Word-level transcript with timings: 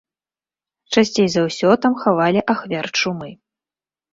Часцей 0.95 1.27
за 1.33 1.41
ўсё 1.49 1.69
там 1.83 1.93
хавалі 2.05 2.41
ахвяр 2.55 2.87
чумы. 2.99 3.29